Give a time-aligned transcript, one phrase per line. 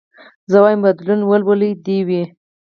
[0.51, 2.23] زه وايم بدلون او ولولې دي وي